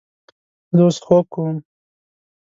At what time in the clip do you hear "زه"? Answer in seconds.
0.75-0.81